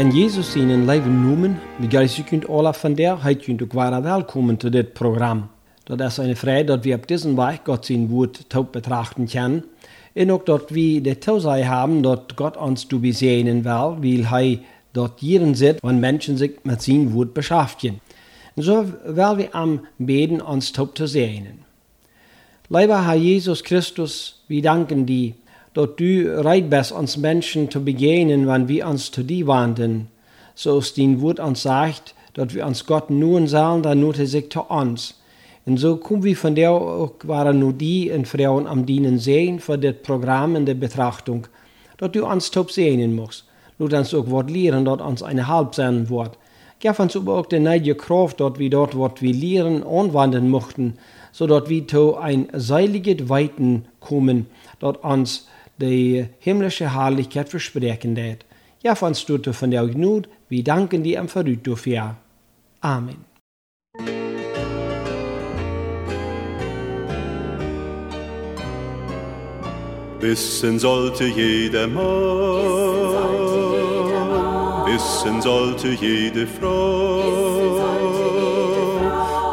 [0.00, 4.02] En Jesus in leven noemen, begrijp je kunt alle van der, hij kunt ook waren
[4.02, 5.48] welkom te dit programma.
[5.84, 9.64] Dat is een vrij dat we op deze weg God zijn woord taub betrachten kunnen.
[10.12, 14.62] En ook dat we de toezij hebben dat God ons te bezegnen wil, weil hij
[14.90, 18.00] dat hierin zit, wanneer mensen zich met zijn woord beschäftigen.
[18.54, 21.58] En zo wil we am beden ons taub te zegnen.
[22.68, 25.32] Lieber Herr Jesus Christus, wir danken dir,
[25.74, 30.08] dass du reit bist, uns Menschen zu begegnen, wenn wir uns zu dir wandten.
[30.54, 34.50] So ist dein Wort uns sagt, dass wir uns Gott nur sollen, dann nur sich
[34.50, 35.14] zu uns.
[35.66, 39.60] Und so kommen wir von der auch waren nur die und Frauen am Dienen sehen
[39.60, 41.46] für das Programm in der Betrachtung,
[41.98, 43.44] dass du uns top sehen musst.
[43.78, 46.38] Lass uns auch Wort lehren, dass uns eine halb sein wird.
[46.80, 50.94] Gib uns aber auch die neue Kraft, dass wir dort, was wir lehren, anwenden möchten,
[51.30, 54.46] zodat wir zu ein seiliges Weiten kommen,
[54.80, 55.46] dort uns
[55.80, 58.44] die himmlische Herrlichkeit versprechen wird.
[58.82, 62.16] Ja, von Stute von der Gnut, wir danken dir am Verrüt dafür.
[62.80, 63.24] Amen.
[70.20, 72.04] Wissen sollte jeder Mann,
[74.86, 77.22] wissen sollte jede Frau,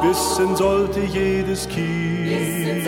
[0.03, 2.87] wissen sollte jedes Kind,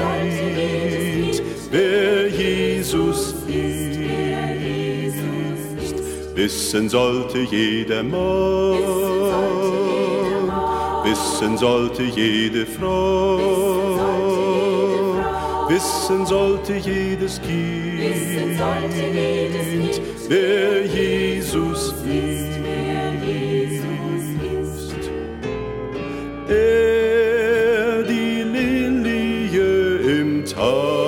[3.47, 5.15] Jesus
[5.83, 5.95] ist.
[6.35, 8.77] Wissen sollte jeder Mann,
[11.03, 13.39] wissen sollte jede Frau,
[15.67, 17.99] wissen sollte jedes Kind,
[20.29, 22.49] wer Jesus ist.
[26.49, 30.98] Er die Lilie im Tale,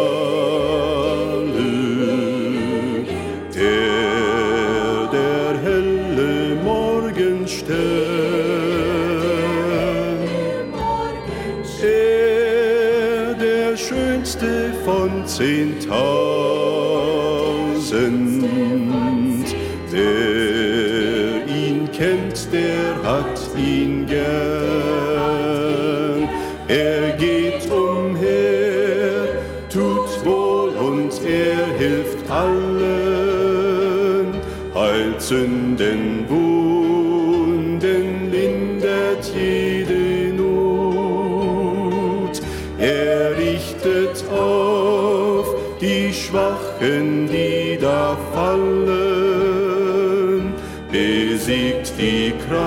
[15.32, 15.88] zehntausend,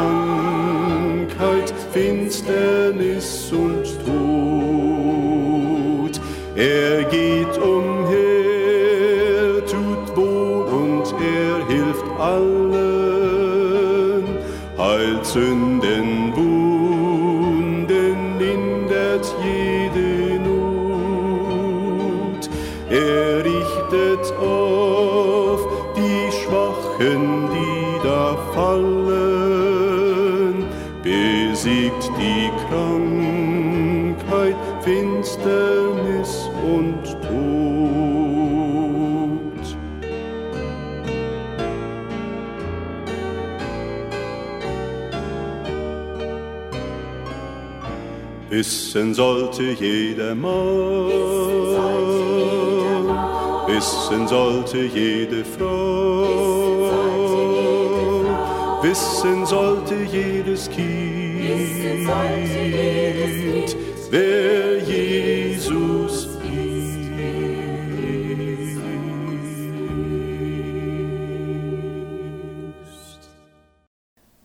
[0.04, 6.14] Krankheit, Finsternis und Tod.
[6.56, 14.24] Er geht umher, tut wohl und er hilft allen,
[14.78, 22.48] heilt Sünden, Wunden, lindert jede Not.
[22.90, 25.60] Er richtet auf
[25.96, 29.43] die Schwachen, die da fallen,
[31.54, 38.50] besiegt die Krankheit, Finsternis und Tod.
[48.50, 50.50] Wissen sollte jeder Mann,
[53.68, 56.24] wissen sollte jede Frau,
[58.82, 61.23] wissen sollte jedes Kind,
[64.14, 66.38] wer Jesus ist.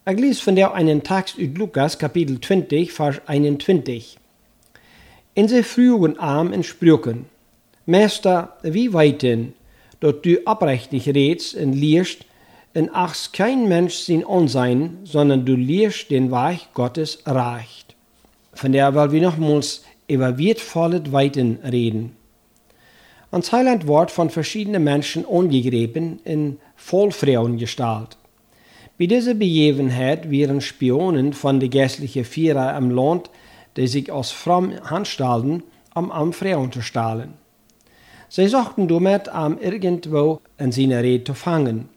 [0.10, 4.18] Ich lese von der einen Text aus Lukas, Kapitel 20, Vers 21.
[5.36, 7.26] In sie frühen Arm in Sprüchen,
[7.86, 9.54] Meister, wie weiten,
[10.00, 12.26] dort du abrechtig redst und liest,
[12.74, 17.96] und achst kein Mensch sein Unsein, sondern du liest den Weg Gottes reicht.
[18.54, 22.16] Von der wollen wir nochmals über wertvolles Weiten reden.
[23.32, 28.18] Ans Heiland Wort von verschiedenen Menschen angegeben in Vollfrauengestalt.
[28.98, 33.30] Bei dieser Begebenheit wären Spionen von der geistlichen Vierer am Land,
[33.78, 35.64] die sich aus fromm anstalten,
[35.96, 37.34] um am Frauen zu stahlen.
[38.30, 41.90] Sie suchten damit, am irgendwo in seine Rede zu fangen.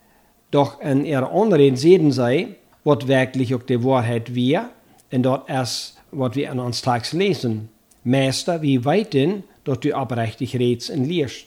[0.52, 2.54] Doch in ihrer Unrede sehen sie,
[2.84, 4.70] was wirklich auch die Wahrheit wir,
[5.10, 7.70] und dort erst, was wir an uns tags lesen.
[8.04, 11.46] Meister, wie weit denn, dort du abrechtig redst und liest.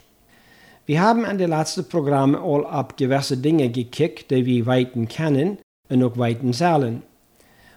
[0.87, 5.59] Wir haben an den letzten Programmen all ab gewisse Dinge gekickt, die wir weiten kennen,
[5.89, 7.03] und auch weiten sollen.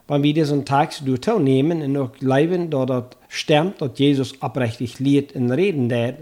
[0.07, 0.95] Wenn wir diesen Tag
[1.41, 6.15] nehmen und auch leben, dort stimmt, dass Jesus abrechtig lehrt und reden hat,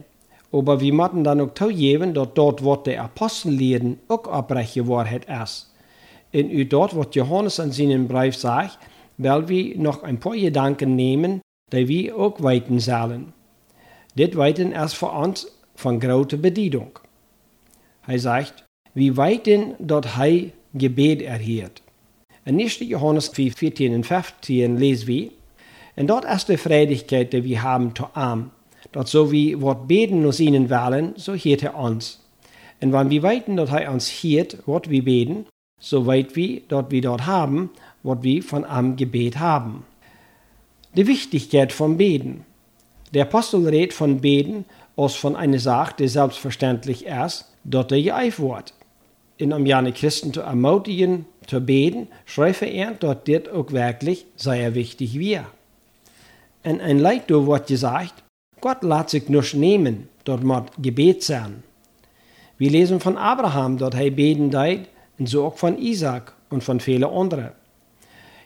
[0.56, 5.26] aber wir müssen dann auch geben, dass dort, was der Apostel lehren, auch abbreche Wahrheit
[5.42, 5.72] ist.
[6.32, 8.78] Und dort, was Johannes in seinem Brief sagt,
[9.18, 11.40] weil wir noch ein paar Gedanken nehmen,
[11.72, 13.32] die wir auch weiten sollen.
[14.16, 16.98] Dit weiten ist für uns von großer Bedeutung.
[18.06, 18.64] Er sagt,
[18.94, 21.82] wie weiten dort hij Gebet erhielt.
[22.44, 22.78] In 1.
[22.80, 25.30] Johannes 4, 14 und 15 lesen wir,
[25.96, 28.50] und dort ist die Freudigkeit, die wir haben zu arm,
[28.92, 32.20] dort so wie wat beten nos ihnen wollen, so hielt er uns.
[32.80, 35.46] Und wenn wir weiten, dort er uns hielt, wat wir beten,
[35.80, 37.70] so weit wie dort wir dort haben,
[38.02, 39.84] wat wir von am Gebet haben.
[40.94, 42.44] Die Wichtigkeit vom Beten.
[43.12, 44.64] Der Apostel redet von Beten
[44.96, 48.72] als von einer Sache, die selbstverständlich ist, dort er geeift wird.
[49.36, 54.74] In um jene Christen zu ermutigen, zu beten, schreibt er dort dit auch wirklich sehr
[54.74, 55.46] wichtig wir.
[56.64, 58.14] Und ein Leid wird gesagt,
[58.60, 61.62] Gott lässt sich nicht nehmen, dort muss Gebet sein.
[62.58, 64.88] Wir lesen von Abraham, dort er beten deit,
[65.18, 67.50] und so auch von Isaac und von vielen anderen.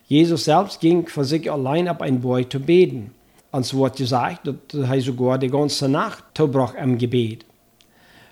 [0.07, 3.12] Jesus selbst ging für sich allein ab ein Boy zu beten.
[3.53, 7.45] Und es wird gesagt, dass er sogar die ganze Nacht zubrach im Gebet.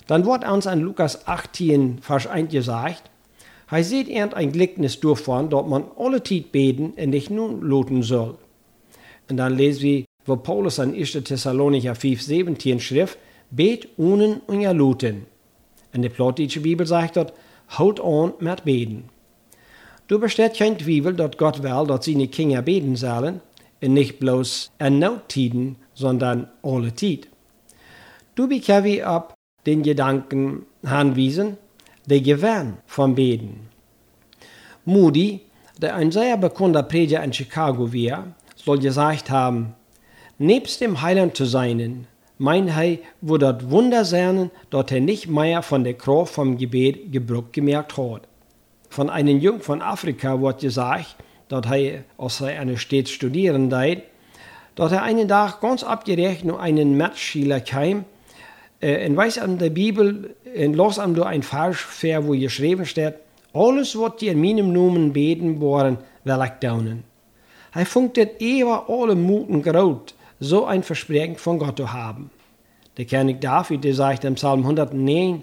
[0.08, 3.10] Dann wird uns in Lukas 18, Vers 1 gesagt,
[3.70, 8.36] er sieht ein Gleichnis davon, dass man alle Zeit beten und nicht nur loten soll.
[9.28, 11.12] Und dann lesen wir, wo Paulus in 1.
[11.24, 13.18] Thessalonicher 5, 17 schrift,
[13.50, 15.26] bet ohne und ja loten.
[15.94, 17.32] Und die Plattdeutsche Bibel sagt dort,
[17.68, 19.08] halt on mit beten.
[20.06, 23.40] Du besteht kein Zweifel, dass Gott will, dass seine Kinder beten sollen,
[23.80, 27.28] und nicht bloß in Nottiden, sondern alle Zeit.
[28.34, 29.34] Du bekämpfst ab
[29.66, 31.56] den Gedanken anwiesen,
[32.06, 33.68] der Gewinn vom Beten.
[34.84, 35.42] Moody,
[35.80, 39.74] der ein sehr bekannter Prediger in Chicago war, soll gesagt haben,
[40.38, 42.06] nebst dem Heiland zu sein,
[42.38, 47.12] mein Hei, wo das Wunder sein, dort er nicht mehr von der Kraft vom Gebet
[47.12, 48.22] Gebrauch gemerkt hat.
[48.88, 51.16] Von einem Jungen von Afrika wird gesagt,
[51.48, 54.04] dass er, als er eine Stadt studieren deit,
[54.76, 58.04] dass er einen Tag ganz abgerechnet nur einen Matschschüler kam,
[58.80, 63.14] äh, und weiß an der Bibel, und los am du ein fair, wo geschrieben steht,
[63.52, 67.02] alles, was die in meinem Namen beten wollen, will ich daunen.
[67.74, 72.30] Er funktet ewer alle Muten graut, so ein Versprechen von Gott zu haben.
[72.96, 75.42] Der König David, der sagt im Psalm 109,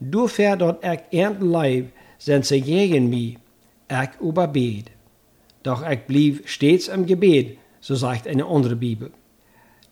[0.00, 3.36] Du fährt dort ek ernten Leib, sind sie gegen mich,
[3.90, 4.86] ich überbet.
[5.64, 9.10] Doch ich blieb stets im Gebet, so sagt eine andere Bibel.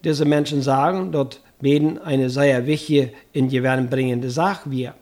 [0.03, 4.93] Diese Menschen sagen, dort Beten eine sehr wichtige in Gewinn bringende Sache wir.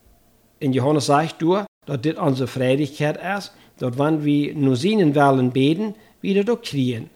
[0.60, 5.52] In Johannes sagt du, dass das unsere Freudigkeit ist, dass wenn wir nur sehen wollen
[5.52, 7.10] beten, wieder doch kriegen.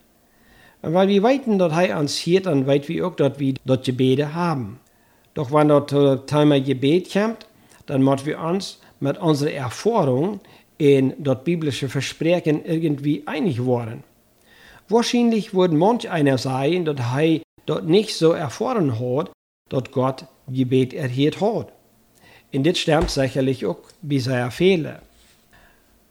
[0.81, 4.33] Weil wir weiten, dass er uns hier, dann weit wir auch, dass wir dort Gebete
[4.33, 4.79] haben.
[5.33, 7.47] Doch wenn dort das Thema Gebet kommt,
[7.85, 10.39] dann müssen wir uns mit unserer Erfahrung
[10.77, 14.03] in das biblische Versprechen irgendwie einig werden.
[14.87, 19.31] Wahrscheinlich würde manch einer sagen, dass er dort nicht so erfahren hat,
[19.69, 21.73] dass Gott Gebet erhielt hat.
[22.51, 25.01] In dit stimmt sicherlich auch bisher Fehler.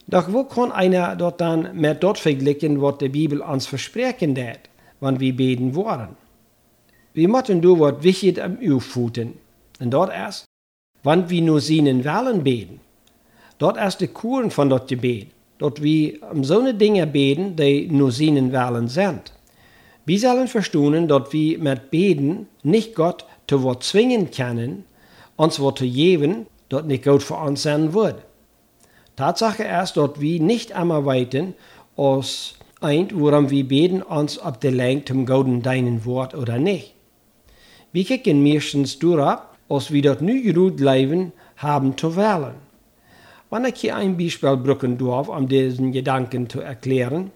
[0.09, 4.71] Doch wo kann einer dort dann mit dort vergleichen, was die Bibel uns versprechen hat,
[5.01, 6.17] wann wir beten wollen?
[7.13, 9.35] Wir müssen du was wichtig am Auffuten.
[9.81, 10.47] Und dort erst,
[11.03, 12.81] wann wir nur sehen wollen beten.
[13.59, 15.29] Dort erst die Kuren von dort Gebet.
[15.59, 19.33] Dort wir um so eine Dinge beten, die nur sehen wollen sind.
[20.07, 24.85] Wir sollen verstehen, dass wir mit Beten nicht Gott zu was zwingen können,
[25.37, 28.23] uns was zu geben, das nicht gut für uns sein wird.
[29.19, 31.55] Tatsache ist, dass wir nicht einmal weiten,
[31.97, 36.95] als ein, woran wir beten, uns ob der Länge zum Guten deinen Wort oder nicht.
[37.91, 42.55] Wir kicken meistens durch, als wir dort nie gut leben haben zu wählen.
[43.51, 47.33] Wenn ich hier ein Beispiel brücken darf, um diesen Gedanken zu erklären,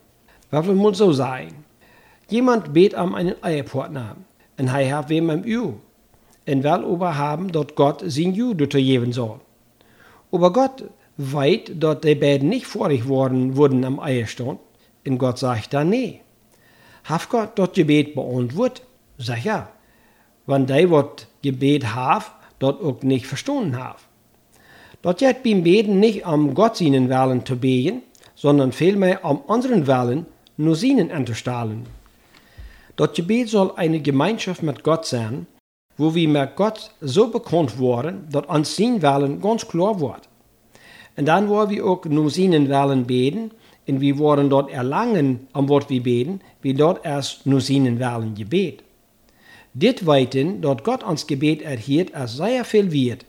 [0.52, 1.64] wird muss so sein.
[2.28, 4.14] Jemand bet am einen Ehepartner,
[4.56, 5.72] und er hat wem am Üh,
[6.46, 9.40] und will aber haben, dass Gott sein Jude geben soll.
[10.30, 10.84] Aber Gott
[11.16, 14.60] weit, dass die beiden nicht vorig worden wurden am Ehestand,
[15.06, 16.20] und Gott sagt dann nee.
[17.04, 18.86] Hat Gott das Gebet beantwortet?
[19.18, 19.68] Sag ja.
[20.46, 24.06] Wenn die was Gebet haf, dort auch nicht verstanden haf.
[25.02, 28.02] Dort jetzt beim Beten nicht am Gott seinen Willen zu beten,
[28.36, 30.26] sondern vielmehr am unseren Willen
[30.56, 31.86] nur seinen anzustahlen.
[32.96, 35.46] Das Gebet soll eine Gemeinschaft mit Gott sein,
[35.96, 40.28] wo wir mit Gott so bekannt worden, dass uns sein Willen ganz klar wird.
[41.16, 43.50] Und dann wollen wir auch nur seinen Wellen beten,
[43.88, 48.34] und wir wollen dort erlangen, am Wort wir beten, wie dort erst nur seinen Wellen
[48.34, 48.82] gebet.
[49.74, 53.24] Dit weiten, dort Gott uns Gebet erhielt, als sehr viel wert.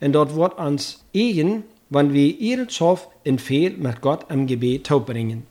[0.00, 4.88] Und dort wird uns eigen, wenn wir ihren Zoff in viel mit Gott am Gebet
[5.04, 5.46] bringen.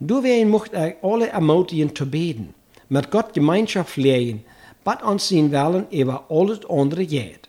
[0.00, 2.54] Du wen mocht er alle ermutigen zu beten,
[2.88, 4.42] mit Gott Gemeinschaft pflegen,
[4.82, 7.48] bad uns sein Willen über alles andere geht.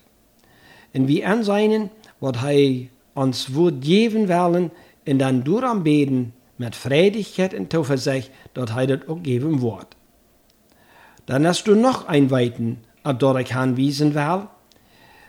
[0.93, 1.89] Und wie anseinen,
[2.19, 4.71] wat hij uns wird geben wollen,
[5.07, 9.87] und dann durch am Beten mit Freudigkeit und Zuversicht, dort hij das auch geben wird.
[11.25, 14.47] Dann hast du noch ein Weiten, ab dort ich anwiesen will,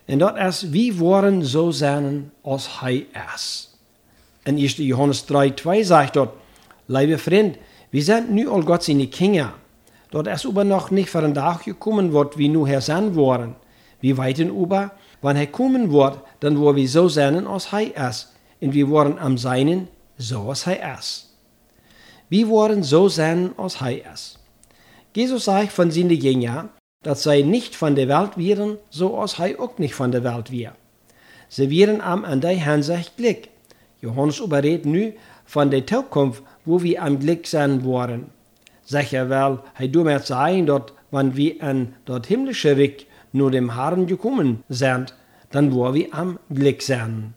[0.08, 3.78] und dort ist, wie wollen so sein, als hij ist.
[4.44, 4.78] In 1.
[4.78, 6.34] Johannes 3, 2 sagt dort,
[6.88, 7.56] liebe Freund,
[7.92, 9.54] wir sind nu all Gott seine Kinder.
[10.10, 13.54] Dort ist aber noch nicht für den Tag gekommen wird, wie nu Herr sein worden.
[14.00, 14.90] Wir weiten über,
[15.22, 19.18] wann er kommen wird, dann wo wir so sein, als hij ist, und wir wollen
[19.18, 19.88] am Seinen,
[20.18, 21.30] so als hij ist.
[22.28, 24.38] Wir wollen so sein, als hij ist.
[25.14, 26.70] Jesus sagt von seinen Jüngern,
[27.02, 30.50] dass sie nicht von der Welt wären, so als hij auch nicht von der Welt
[30.50, 30.74] wäre.
[31.48, 33.48] Sie wären am an der Hinsicht Glück.
[34.00, 35.12] Johannes überredet nu
[35.44, 38.30] von der Zukunft, wo wir am Glück sein wollen.
[38.84, 44.06] Sicher wel, hij met sein, dort, wann wir an dort himmlische Weg nur dem Herrn
[44.06, 45.14] gekommen sind,
[45.50, 47.34] dann wollen wir am Glück sein.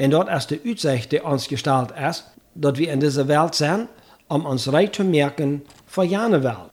[0.00, 3.88] Und dort ist die Aussicht, die uns gestaltet ist, dass wir in dieser Welt sind,
[4.28, 6.70] um uns reich zu merken für jene Welt.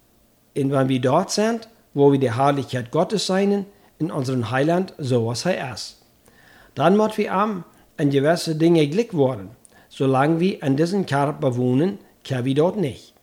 [0.55, 3.65] Und wenn wir dort sind, wo wir die Herrlichkeit Gottes sein,
[3.99, 6.01] in unserem Heiland, so was er ist.
[6.75, 7.63] Dann muss wir am
[7.97, 9.49] an gewisse Dinge Glück worden.
[9.89, 13.13] Solange wir in diesem Körper wohnen, können wir dort nicht.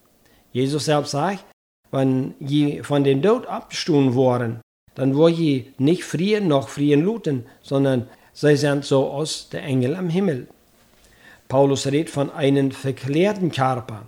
[0.52, 1.44] Jesus selbst sagt,
[1.92, 4.60] wenn je von dem Tod abgestoßen worden,
[4.94, 9.96] dann wo je nicht frieren noch frieren luten, sondern sie sind so aus der Engel
[9.96, 10.46] am Himmel.
[11.48, 14.06] Paulus redet von einem verklärten Körper,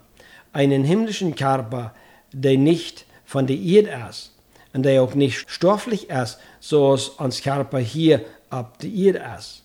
[0.53, 1.95] einen himmlischen Körper,
[2.33, 4.33] der nicht von der Erde ist
[4.73, 9.63] und der auch nicht stofflich ist, so als uns Körper hier ab der Erde ist.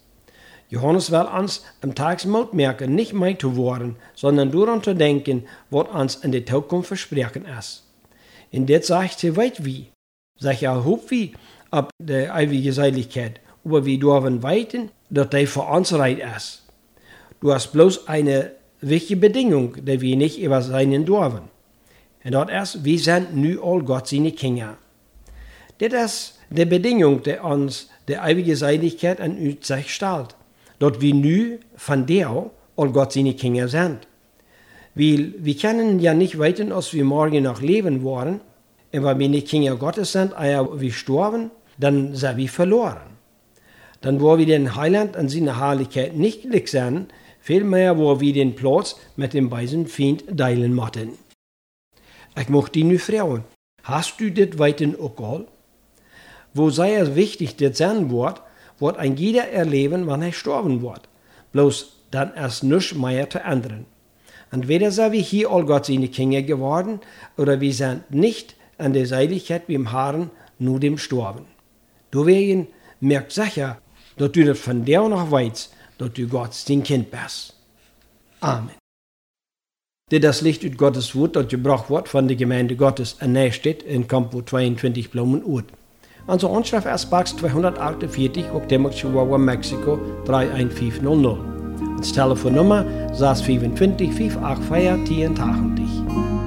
[0.69, 5.89] Johannes will uns am Tagsmut merken, nicht mehr zu worden, sondern daran zu denken, was
[5.89, 7.83] uns in der Zukunft versprechen ist.
[8.51, 9.91] In der sagt sie weit wie.
[10.37, 11.33] Sag ja, hob wie
[11.69, 16.63] ab der ewige Seligkeit, aber wir dürfen weiten, dass der für uns reit ist.
[17.41, 21.49] Du hast bloß eine wichtige Bedingung, die wir nicht über seinen dürfen.
[22.23, 24.77] Und dort ist, wir sind nu all Gott seine Kinder.
[25.79, 30.35] Das ist die Bedingung, die uns der ewige Seligkeit an uns stellt.
[30.79, 34.07] Dort wir nu von der all Gott seine Kinder sind.
[34.93, 38.41] Weil wir können ja nicht weiten, als wir morgen noch leben wollen.
[38.93, 43.17] Und wenn wir nicht Kinder Gottes sind, eher wir sterben, dann sind wir verloren.
[44.01, 47.07] Dann wo wir den Heiland an seiner Herrlichkeit nicht glück sein,
[47.39, 51.17] vielmehr wo wir den Platz mit dem weisen Feind teilen mochten.
[52.39, 53.43] Ich möchte die nu fragen,
[53.83, 55.45] hast du das weiten auch all?
[56.53, 58.41] Wo sei es wichtig, das sein wird,
[58.79, 61.07] wird ein jeder erleben, wann er sterben wird.
[61.51, 63.85] Bloß dann ist nichts mehr zu ändern.
[64.51, 66.99] Entweder sind wir hier all Gott seine Kinder geworden,
[67.37, 71.45] oder wir sind nicht an der Seligkeit beim Herrn, nur dem Sterben.
[72.13, 72.67] Deswegen
[72.99, 73.77] merkt sicher,
[74.17, 77.55] dass du das von der noch weißt, dass du Gott sein Kind bist.
[78.41, 78.75] Amen.
[80.11, 83.83] Der das Licht ut Gottes Wort, das gebracht wird von der Gemeinde Gottes in steht
[83.83, 85.65] in Campo 22 Blumen Urt.
[86.27, 91.39] Onze Anschrift ist Box 248 op Timok, Chihuahua, Mexico 31500.
[91.97, 96.40] Ons telefoonnummer 625 584 1080.